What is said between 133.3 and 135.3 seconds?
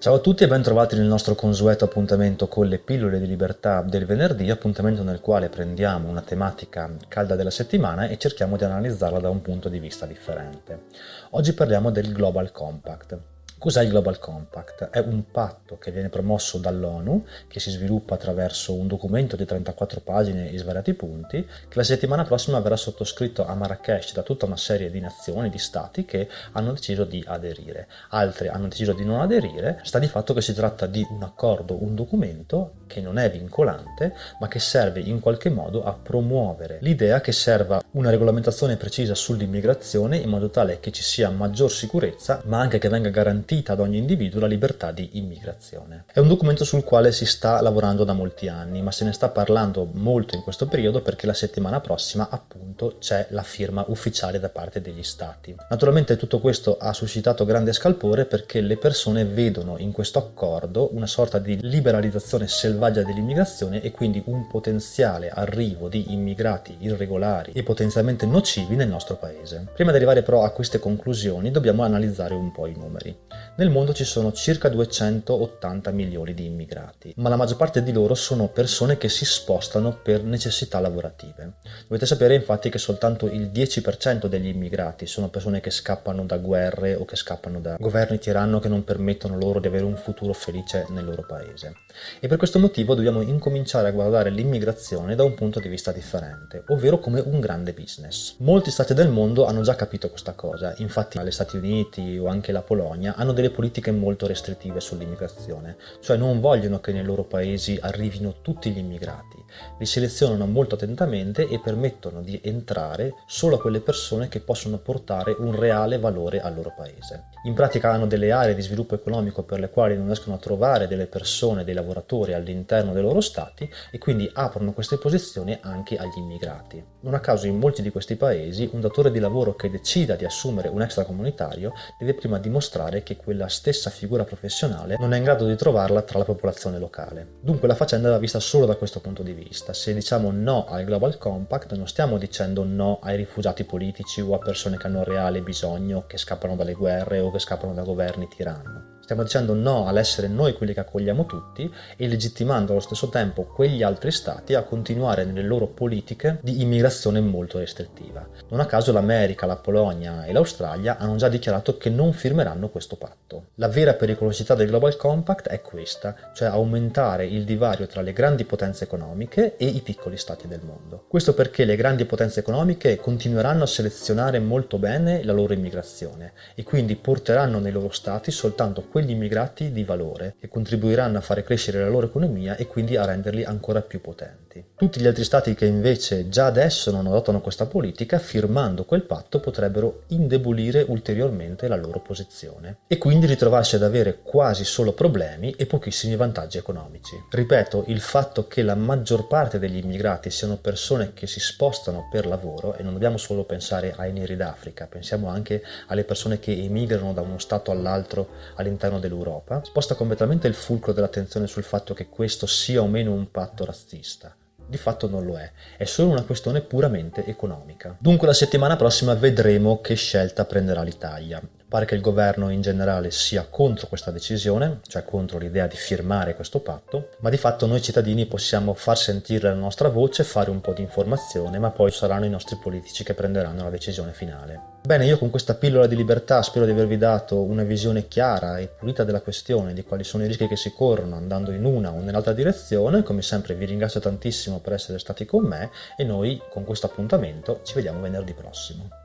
stessa figura professionale non è in